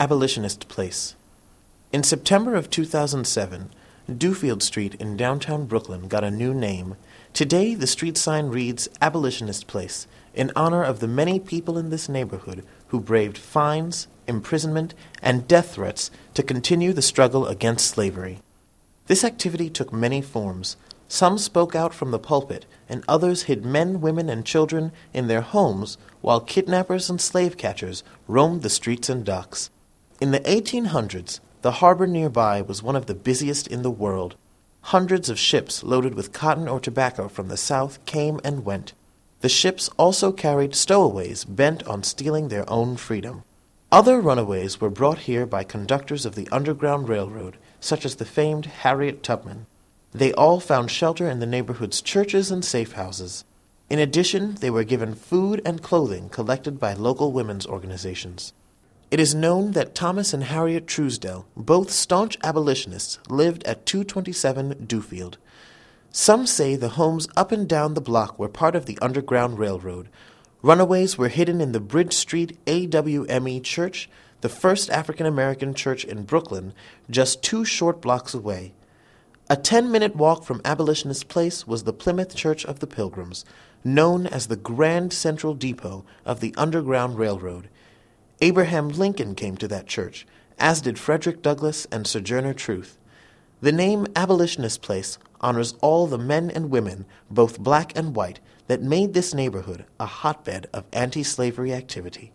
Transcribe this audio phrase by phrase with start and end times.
[0.00, 1.14] Abolitionist Place.
[1.92, 3.68] In September of 2007,
[4.16, 6.96] Duffield Street in downtown Brooklyn got a new name.
[7.34, 12.08] Today, the street sign reads Abolitionist Place in honor of the many people in this
[12.08, 18.38] neighborhood who braved fines, imprisonment, and death threats to continue the struggle against slavery.
[19.06, 20.78] This activity took many forms.
[21.08, 25.42] Some spoke out from the pulpit, and others hid men, women, and children in their
[25.42, 29.68] homes while kidnappers and slave catchers roamed the streets and docks.
[30.20, 34.36] In the 1800s, the harbor nearby was one of the busiest in the world.
[34.82, 38.92] Hundreds of ships loaded with cotton or tobacco from the south came and went.
[39.40, 43.44] The ships also carried stowaways bent on stealing their own freedom.
[43.90, 48.66] Other runaways were brought here by conductors of the Underground Railroad, such as the famed
[48.66, 49.64] Harriet Tubman.
[50.12, 53.44] They all found shelter in the neighborhood's churches and safe houses.
[53.88, 58.52] In addition, they were given food and clothing collected by local women's organizations.
[59.10, 65.36] It is known that Thomas and Harriet Truesdell, both staunch abolitionists, lived at 227 Duffield.
[66.12, 70.08] Some say the homes up and down the block were part of the Underground Railroad.
[70.62, 74.08] Runaways were hidden in the Bridge Street AWME Church,
[74.42, 76.72] the first African American church in Brooklyn,
[77.10, 78.74] just two short blocks away.
[79.48, 83.44] A ten minute walk from Abolitionist Place was the Plymouth Church of the Pilgrims,
[83.82, 87.68] known as the Grand Central Depot of the Underground Railroad.
[88.42, 90.26] Abraham Lincoln came to that church,
[90.58, 92.96] as did Frederick Douglass and Sojourner Truth.
[93.60, 98.80] The name Abolitionist Place honors all the men and women, both black and white, that
[98.80, 102.32] made this neighborhood a hotbed of anti slavery activity.